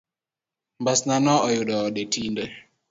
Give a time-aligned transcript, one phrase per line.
[0.81, 2.45] Mbasnano oyudo ode tinde.